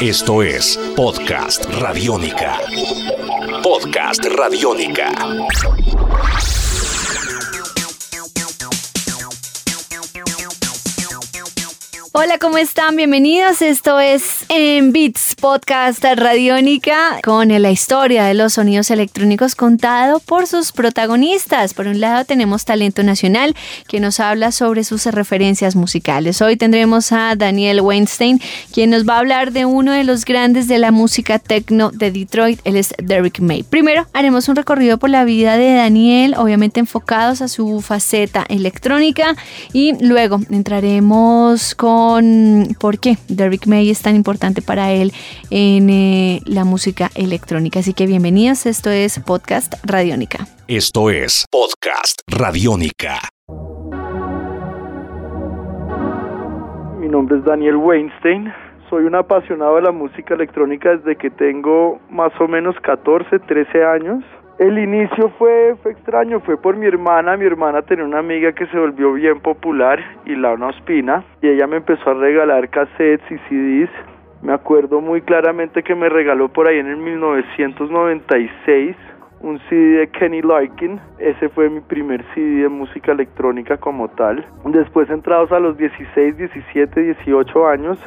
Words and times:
Esto 0.00 0.44
es 0.44 0.78
Podcast 0.94 1.64
Radiónica. 1.80 2.60
Podcast 3.64 4.24
Radiónica. 4.26 5.10
Hola, 12.12 12.38
¿cómo 12.38 12.56
están? 12.56 12.96
Bienvenidos. 12.96 13.60
Esto 13.60 14.00
es 14.00 14.46
En 14.48 14.92
Beats 14.92 15.34
Podcast 15.34 16.02
Radiónica 16.02 17.20
con 17.22 17.48
la 17.48 17.70
historia 17.70 18.24
de 18.24 18.32
los 18.32 18.54
sonidos 18.54 18.90
electrónicos 18.90 19.54
contado 19.54 20.18
por 20.20 20.46
sus 20.46 20.72
protagonistas. 20.72 21.74
Por 21.74 21.86
un 21.86 22.00
lado 22.00 22.24
tenemos 22.24 22.64
Talento 22.64 23.02
Nacional 23.02 23.54
que 23.88 24.00
nos 24.00 24.20
habla 24.20 24.52
sobre 24.52 24.84
sus 24.84 25.04
referencias 25.04 25.76
musicales. 25.76 26.40
Hoy 26.40 26.56
tendremos 26.56 27.12
a 27.12 27.36
Daniel 27.36 27.82
Weinstein 27.82 28.40
quien 28.72 28.88
nos 28.88 29.06
va 29.06 29.16
a 29.16 29.18
hablar 29.18 29.52
de 29.52 29.66
uno 29.66 29.92
de 29.92 30.04
los 30.04 30.24
grandes 30.24 30.66
de 30.66 30.78
la 30.78 30.92
música 30.92 31.38
techno 31.38 31.90
de 31.90 32.10
Detroit. 32.10 32.60
Él 32.64 32.76
es 32.76 32.94
Derrick 32.96 33.40
May. 33.40 33.64
Primero 33.64 34.06
haremos 34.14 34.48
un 34.48 34.56
recorrido 34.56 34.96
por 34.96 35.10
la 35.10 35.24
vida 35.24 35.58
de 35.58 35.74
Daniel, 35.74 36.34
obviamente 36.38 36.80
enfocados 36.80 37.42
a 37.42 37.48
su 37.48 37.82
faceta 37.82 38.46
electrónica 38.48 39.36
y 39.74 39.92
luego 40.02 40.40
entraremos 40.50 41.74
con 41.74 41.97
por 42.80 42.98
qué 42.98 43.16
Derrick 43.28 43.66
May 43.66 43.90
es 43.90 44.02
tan 44.02 44.14
importante 44.14 44.62
para 44.62 44.92
él 44.92 45.12
en 45.50 45.90
eh, 45.90 46.40
la 46.46 46.64
música 46.64 47.10
electrónica. 47.14 47.80
Así 47.80 47.94
que 47.94 48.06
bienvenidos, 48.06 48.66
esto 48.66 48.90
es 48.90 49.18
Podcast 49.20 49.74
Radiónica. 49.84 50.38
Esto 50.68 51.10
es 51.10 51.46
Podcast 51.50 52.20
Radiónica. 52.26 53.20
Mi 57.00 57.08
nombre 57.08 57.38
es 57.38 57.44
Daniel 57.44 57.76
Weinstein. 57.76 58.52
Soy 58.90 59.04
un 59.04 59.14
apasionado 59.14 59.76
de 59.76 59.82
la 59.82 59.92
música 59.92 60.34
electrónica 60.34 60.96
desde 60.96 61.16
que 61.16 61.30
tengo 61.30 62.00
más 62.10 62.32
o 62.40 62.48
menos 62.48 62.74
14, 62.82 63.38
13 63.38 63.84
años. 63.84 64.24
El 64.58 64.76
inicio 64.76 65.30
fue, 65.38 65.76
fue 65.84 65.92
extraño, 65.92 66.40
fue 66.40 66.60
por 66.60 66.76
mi 66.76 66.86
hermana. 66.86 67.36
Mi 67.36 67.44
hermana 67.44 67.82
tenía 67.82 68.04
una 68.04 68.18
amiga 68.18 68.50
que 68.52 68.66
se 68.66 68.76
volvió 68.76 69.12
bien 69.12 69.38
popular, 69.38 70.00
y 70.24 70.34
la 70.34 70.54
Ospina, 70.54 71.22
y 71.40 71.48
ella 71.48 71.68
me 71.68 71.76
empezó 71.76 72.10
a 72.10 72.14
regalar 72.14 72.68
cassettes 72.68 73.30
y 73.30 73.38
CDs. 73.48 73.90
Me 74.42 74.52
acuerdo 74.52 75.00
muy 75.00 75.22
claramente 75.22 75.84
que 75.84 75.94
me 75.94 76.08
regaló 76.08 76.48
por 76.48 76.66
ahí 76.66 76.78
en 76.78 76.88
el 76.88 76.96
1996 76.96 78.96
un 79.40 79.60
CD 79.68 79.98
de 79.98 80.08
Kenny 80.08 80.42
Larkin. 80.42 80.98
Ese 81.20 81.48
fue 81.50 81.70
mi 81.70 81.80
primer 81.80 82.24
CD 82.34 82.62
de 82.62 82.68
música 82.68 83.12
electrónica 83.12 83.76
como 83.76 84.08
tal. 84.08 84.44
Después 84.64 85.08
entrados 85.08 85.52
a 85.52 85.60
los 85.60 85.78
16, 85.78 86.36
17, 86.36 87.00
18 87.00 87.68
años, 87.68 88.00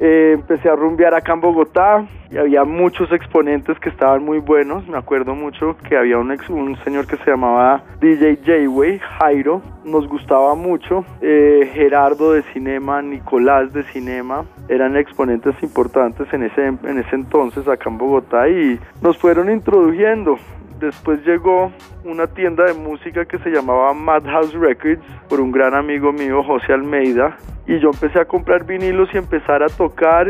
eh, 0.00 0.32
empecé 0.34 0.68
a 0.68 0.76
rumbear 0.76 1.14
acá 1.14 1.32
en 1.32 1.40
Bogotá 1.40 2.06
y 2.30 2.36
había 2.36 2.64
muchos 2.64 3.10
exponentes 3.10 3.78
que 3.80 3.88
estaban 3.88 4.24
muy 4.24 4.38
buenos. 4.38 4.86
Me 4.86 4.96
acuerdo 4.96 5.34
mucho 5.34 5.76
que 5.88 5.96
había 5.96 6.18
un, 6.18 6.30
ex, 6.30 6.48
un 6.48 6.76
señor 6.84 7.06
que 7.06 7.16
se 7.16 7.30
llamaba 7.30 7.82
DJ 8.00 8.38
Jayway, 8.44 8.98
Jairo, 8.98 9.62
nos 9.84 10.06
gustaba 10.06 10.54
mucho. 10.54 11.04
Eh, 11.20 11.70
Gerardo 11.74 12.32
de 12.32 12.42
Cinema, 12.52 13.02
Nicolás 13.02 13.72
de 13.72 13.82
Cinema, 13.84 14.44
eran 14.68 14.96
exponentes 14.96 15.54
importantes 15.62 16.32
en 16.32 16.44
ese, 16.44 16.66
en 16.66 16.98
ese 16.98 17.16
entonces 17.16 17.66
acá 17.66 17.90
en 17.90 17.98
Bogotá 17.98 18.48
y 18.48 18.78
nos 19.02 19.18
fueron 19.18 19.50
introduciendo. 19.50 20.36
Después 20.78 21.24
llegó 21.26 21.72
una 22.04 22.26
tienda 22.26 22.64
de 22.64 22.74
música 22.74 23.24
que 23.24 23.38
se 23.38 23.50
llamaba 23.50 23.92
Madhouse 23.92 24.54
Records 24.54 25.02
por 25.28 25.40
un 25.40 25.52
gran 25.52 25.74
amigo 25.74 26.12
mío, 26.12 26.42
José 26.42 26.72
Almeida, 26.72 27.36
y 27.66 27.78
yo 27.80 27.90
empecé 27.90 28.20
a 28.20 28.24
comprar 28.24 28.64
vinilos 28.64 29.08
y 29.12 29.18
empezar 29.18 29.62
a 29.62 29.68
tocar. 29.68 30.26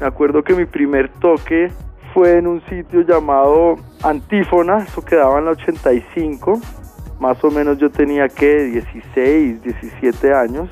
Me 0.00 0.06
acuerdo 0.06 0.42
que 0.42 0.54
mi 0.54 0.64
primer 0.64 1.08
toque 1.08 1.70
fue 2.12 2.38
en 2.38 2.46
un 2.46 2.60
sitio 2.68 3.02
llamado 3.02 3.76
Antífona, 4.02 4.78
eso 4.78 5.04
quedaba 5.04 5.38
en 5.38 5.46
la 5.46 5.50
85. 5.52 6.60
Más 7.20 7.42
o 7.44 7.50
menos 7.50 7.78
yo 7.78 7.90
tenía 7.90 8.28
que 8.28 8.64
16, 8.64 9.62
17 9.62 10.34
años. 10.34 10.68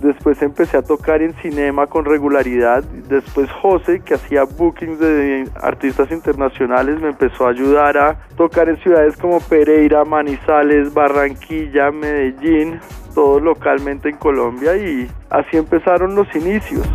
Después 0.00 0.40
empecé 0.40 0.78
a 0.78 0.82
tocar 0.82 1.20
en 1.20 1.34
cinema 1.42 1.86
con 1.86 2.04
regularidad. 2.04 2.82
Después 2.82 3.50
José, 3.50 4.00
que 4.00 4.14
hacía 4.14 4.44
bookings 4.44 4.98
de 4.98 5.48
artistas 5.60 6.10
internacionales, 6.10 7.00
me 7.00 7.08
empezó 7.08 7.46
a 7.46 7.50
ayudar 7.50 7.98
a 7.98 8.16
tocar 8.36 8.68
en 8.68 8.78
ciudades 8.78 9.16
como 9.16 9.40
Pereira, 9.40 10.04
Manizales, 10.04 10.94
Barranquilla, 10.94 11.90
Medellín, 11.90 12.80
todo 13.14 13.40
localmente 13.40 14.08
en 14.08 14.16
Colombia 14.16 14.76
y 14.76 15.10
así 15.28 15.56
empezaron 15.56 16.14
los 16.14 16.34
inicios. 16.34 16.86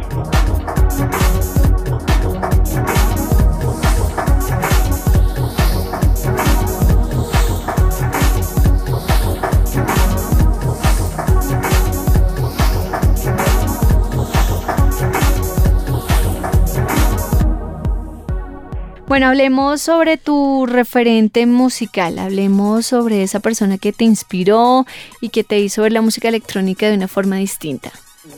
Bueno, 19.16 19.28
hablemos 19.28 19.80
sobre 19.80 20.18
tu 20.18 20.66
referente 20.66 21.46
musical, 21.46 22.20
hablemos 22.20 22.88
sobre 22.88 23.24
esa 23.24 23.40
persona 23.40 23.78
que 23.78 23.94
te 23.94 24.04
inspiró 24.04 24.86
y 25.22 25.30
que 25.30 25.46
te 25.46 25.58
hizo 25.58 25.84
ver 25.84 25.94
la 25.94 26.02
música 26.02 26.28
electrónica 26.28 26.90
de 26.90 26.96
una 26.96 27.08
forma 27.08 27.38
distinta. 27.38 27.94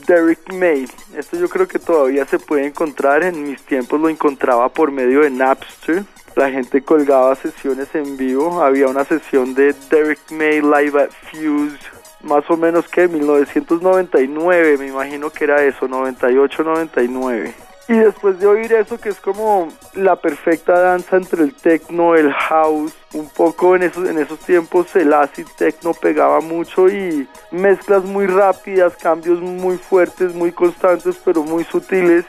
Derek 0.06 0.52
May, 0.52 0.86
esto 1.16 1.36
yo 1.36 1.48
creo 1.48 1.66
que 1.66 1.80
todavía 1.80 2.24
se 2.26 2.38
puede 2.38 2.64
encontrar, 2.66 3.24
en 3.24 3.42
mis 3.42 3.60
tiempos 3.62 4.00
lo 4.00 4.08
encontraba 4.08 4.68
por 4.68 4.92
medio 4.92 5.22
de 5.22 5.30
Napster, 5.30 6.04
la 6.36 6.48
gente 6.48 6.80
colgaba 6.80 7.34
sesiones 7.34 7.88
en 7.94 8.16
vivo, 8.16 8.62
había 8.62 8.86
una 8.86 9.04
sesión 9.04 9.54
de 9.54 9.74
Derek 9.90 10.30
May 10.30 10.60
Live 10.60 11.02
at 11.02 11.10
Fuse, 11.32 11.76
más 12.22 12.48
o 12.48 12.56
menos 12.56 12.86
que 12.86 13.08
1999, 13.08 14.78
me 14.78 14.86
imagino 14.86 15.30
que 15.30 15.42
era 15.42 15.60
eso, 15.64 15.88
98, 15.88 16.62
99. 16.62 17.67
Y 17.88 17.94
después 17.94 18.38
de 18.38 18.46
oír 18.46 18.70
eso, 18.74 19.00
que 19.00 19.08
es 19.08 19.18
como 19.18 19.68
la 19.94 20.16
perfecta 20.16 20.78
danza 20.78 21.16
entre 21.16 21.42
el 21.42 21.54
techno, 21.54 22.14
el 22.14 22.30
house, 22.32 22.92
un 23.14 23.30
poco 23.30 23.74
en 23.76 23.84
esos, 23.84 24.06
en 24.06 24.18
esos 24.18 24.38
tiempos 24.40 24.94
el 24.94 25.14
acid 25.14 25.46
techno 25.56 25.94
pegaba 25.94 26.40
mucho 26.40 26.90
y 26.90 27.26
mezclas 27.50 28.04
muy 28.04 28.26
rápidas, 28.26 28.94
cambios 28.96 29.40
muy 29.40 29.78
fuertes, 29.78 30.34
muy 30.34 30.52
constantes, 30.52 31.16
pero 31.24 31.42
muy 31.42 31.64
sutiles, 31.64 32.26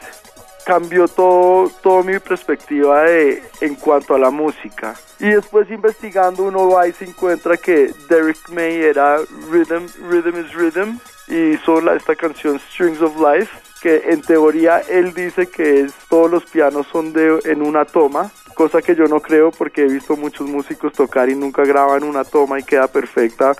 cambió 0.70 1.08
todo, 1.08 1.68
toda 1.82 2.04
mi 2.04 2.16
perspectiva 2.20 3.02
de, 3.02 3.42
en 3.60 3.74
cuanto 3.74 4.14
a 4.14 4.20
la 4.20 4.30
música. 4.30 4.94
Y 5.18 5.30
después 5.30 5.68
investigando 5.68 6.44
uno 6.44 6.68
va 6.68 6.86
y 6.86 6.92
se 6.92 7.06
encuentra 7.06 7.56
que 7.56 7.92
Derek 8.08 8.48
May 8.50 8.76
era 8.76 9.16
Rhythm, 9.50 9.88
Rhythm 10.08 10.38
is 10.38 10.54
Rhythm 10.54 10.98
y 11.26 11.54
hizo 11.54 11.80
esta 11.92 12.14
canción 12.14 12.60
Strings 12.70 13.02
of 13.02 13.16
Life 13.16 13.50
que 13.82 14.12
en 14.12 14.22
teoría 14.22 14.78
él 14.88 15.12
dice 15.12 15.48
que 15.48 15.80
es, 15.80 15.92
todos 16.08 16.30
los 16.30 16.44
pianos 16.44 16.86
son 16.86 17.12
de 17.12 17.40
en 17.46 17.62
una 17.62 17.84
toma, 17.84 18.30
cosa 18.54 18.80
que 18.80 18.94
yo 18.94 19.06
no 19.06 19.18
creo 19.18 19.50
porque 19.50 19.82
he 19.82 19.88
visto 19.88 20.16
muchos 20.16 20.48
músicos 20.48 20.92
tocar 20.92 21.28
y 21.28 21.34
nunca 21.34 21.64
graban 21.64 22.04
una 22.04 22.22
toma 22.22 22.60
y 22.60 22.62
queda 22.62 22.86
perfecta 22.86 23.56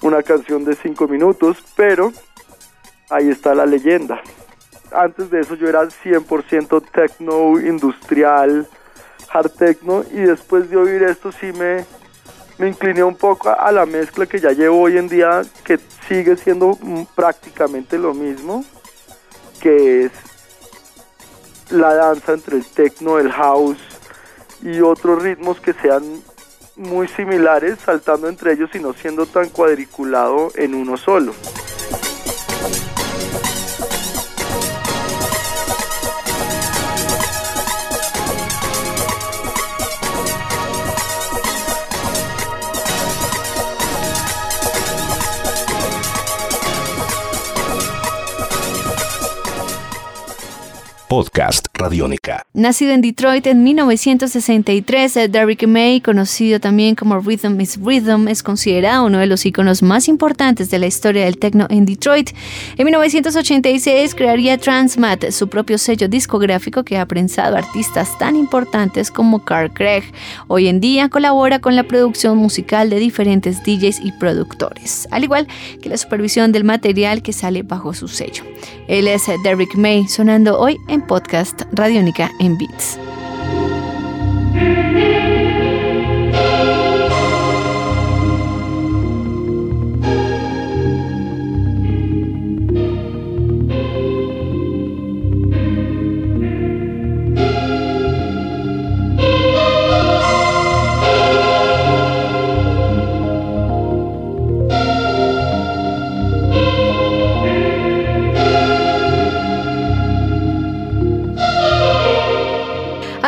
una 0.00 0.22
canción 0.22 0.64
de 0.64 0.74
cinco 0.76 1.08
minutos, 1.08 1.58
pero 1.76 2.10
ahí 3.10 3.28
está 3.28 3.54
la 3.54 3.66
leyenda. 3.66 4.22
Antes 4.92 5.30
de 5.30 5.40
eso 5.40 5.54
yo 5.54 5.68
era 5.68 5.82
100% 5.84 6.82
techno 6.90 7.60
industrial, 7.60 8.66
hard 9.30 9.50
techno 9.52 10.04
y 10.10 10.20
después 10.20 10.70
de 10.70 10.76
oír 10.76 11.02
esto 11.02 11.30
sí 11.32 11.52
me, 11.52 11.84
me 12.58 12.68
incliné 12.68 13.04
un 13.04 13.16
poco 13.16 13.50
a 13.50 13.70
la 13.72 13.86
mezcla 13.86 14.26
que 14.26 14.40
ya 14.40 14.52
llevo 14.52 14.80
hoy 14.80 14.96
en 14.96 15.08
día 15.08 15.42
que 15.64 15.78
sigue 16.08 16.36
siendo 16.36 16.78
prácticamente 17.14 17.98
lo 17.98 18.14
mismo 18.14 18.64
que 19.60 20.04
es 20.04 20.12
la 21.70 21.94
danza 21.94 22.32
entre 22.32 22.56
el 22.56 22.66
techno, 22.66 23.18
el 23.18 23.30
house 23.30 23.78
y 24.62 24.80
otros 24.80 25.22
ritmos 25.22 25.60
que 25.60 25.72
sean 25.74 26.02
muy 26.76 27.08
similares, 27.08 27.78
saltando 27.84 28.28
entre 28.28 28.52
ellos 28.52 28.70
y 28.74 28.78
no 28.78 28.92
siendo 28.92 29.26
tan 29.26 29.48
cuadriculado 29.50 30.50
en 30.54 30.74
uno 30.74 30.96
solo. 30.96 31.34
Podcast 51.08 51.68
Radiónica. 51.72 52.44
Nacido 52.52 52.92
en 52.92 53.00
Detroit 53.00 53.46
en 53.46 53.64
1963, 53.64 55.16
eh, 55.16 55.28
Derrick 55.28 55.66
May, 55.66 56.02
conocido 56.02 56.60
también 56.60 56.94
como 56.94 57.18
Rhythm 57.18 57.58
is 57.62 57.78
Rhythm, 57.82 58.28
es 58.28 58.42
considerado 58.42 59.06
uno 59.06 59.18
de 59.18 59.26
los 59.26 59.46
iconos 59.46 59.82
más 59.82 60.06
importantes 60.06 60.70
de 60.70 60.78
la 60.78 60.86
historia 60.86 61.24
del 61.24 61.38
techno 61.38 61.66
en 61.70 61.86
Detroit. 61.86 62.30
En 62.76 62.84
1986 62.84 64.14
crearía 64.14 64.58
Transmat, 64.58 65.30
su 65.30 65.48
propio 65.48 65.78
sello 65.78 66.08
discográfico 66.08 66.84
que 66.84 66.98
ha 66.98 67.06
prensado 67.06 67.56
artistas 67.56 68.18
tan 68.18 68.36
importantes 68.36 69.10
como 69.10 69.42
Carl 69.44 69.72
Craig. 69.72 70.04
Hoy 70.46 70.68
en 70.68 70.78
día 70.78 71.08
colabora 71.08 71.58
con 71.58 71.74
la 71.74 71.84
producción 71.84 72.36
musical 72.36 72.90
de 72.90 72.98
diferentes 72.98 73.62
DJs 73.62 74.00
y 74.04 74.12
productores, 74.12 75.08
al 75.10 75.24
igual 75.24 75.48
que 75.80 75.88
la 75.88 75.96
supervisión 75.96 76.52
del 76.52 76.64
material 76.64 77.22
que 77.22 77.32
sale 77.32 77.62
bajo 77.62 77.94
su 77.94 78.08
sello. 78.08 78.44
Él 78.88 79.08
es 79.08 79.22
Derrick 79.42 79.74
May, 79.74 80.06
sonando 80.08 80.58
hoy 80.58 80.78
podcast 81.02 81.62
Radiónica 81.72 82.30
en 82.40 82.58
Beats. 82.58 83.07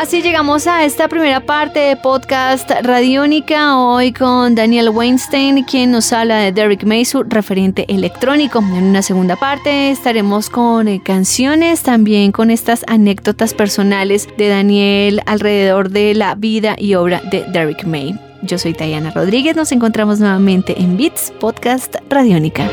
Así 0.00 0.22
llegamos 0.22 0.66
a 0.66 0.86
esta 0.86 1.08
primera 1.08 1.40
parte 1.40 1.78
de 1.78 1.94
podcast 1.94 2.70
Radiónica, 2.70 3.76
hoy 3.76 4.14
con 4.14 4.54
Daniel 4.54 4.88
Weinstein, 4.88 5.62
quien 5.64 5.90
nos 5.90 6.10
habla 6.14 6.38
de 6.38 6.52
Derek 6.52 6.84
Mason, 6.84 7.30
referente 7.30 7.84
electrónico. 7.86 8.60
En 8.60 8.84
una 8.84 9.02
segunda 9.02 9.36
parte 9.36 9.90
estaremos 9.90 10.48
con 10.48 10.88
eh, 10.88 11.02
canciones, 11.04 11.82
también 11.82 12.32
con 12.32 12.50
estas 12.50 12.82
anécdotas 12.88 13.52
personales 13.52 14.26
de 14.38 14.48
Daniel 14.48 15.20
alrededor 15.26 15.90
de 15.90 16.14
la 16.14 16.34
vida 16.34 16.76
y 16.78 16.94
obra 16.94 17.20
de 17.30 17.44
Derek 17.52 17.84
May. 17.84 18.18
Yo 18.40 18.56
soy 18.56 18.72
Tayana 18.72 19.10
Rodríguez, 19.10 19.54
nos 19.54 19.70
encontramos 19.70 20.18
nuevamente 20.18 20.80
en 20.80 20.96
Beats 20.96 21.30
Podcast 21.38 21.96
Radiónica. 22.08 22.66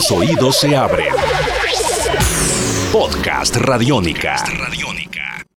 Tus 0.00 0.12
oídos 0.12 0.56
se 0.56 0.74
abren. 0.74 1.12
Podcast 2.90 3.54
Radiónica. 3.56 4.42